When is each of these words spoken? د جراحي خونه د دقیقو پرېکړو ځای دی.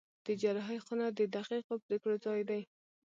د 0.25 0.27
جراحي 0.41 0.79
خونه 0.85 1.05
د 1.17 1.19
دقیقو 1.35 1.75
پرېکړو 1.85 2.15
ځای 2.25 2.41
دی. 2.49 2.61